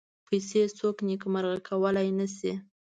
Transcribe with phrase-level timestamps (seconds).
[0.27, 2.51] پیسې څوک نېکمرغه کولای نه شي.